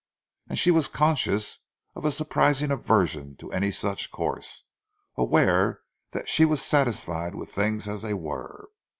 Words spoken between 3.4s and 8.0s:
any such course; aware that she was satisfied with things